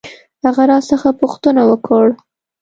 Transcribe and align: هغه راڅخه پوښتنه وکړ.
هغه 0.45 0.63
راڅخه 0.71 1.09
پوښتنه 1.21 1.61
وکړ. 1.69 2.05